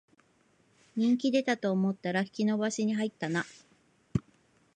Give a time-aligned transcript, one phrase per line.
[0.95, 3.45] 人気出たと思ったら引き延ばしに入ったな